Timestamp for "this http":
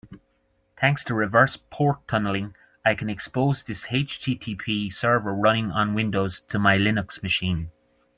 3.61-4.91